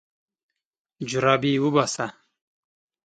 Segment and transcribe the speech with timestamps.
[1.09, 2.07] جرابې وباسه.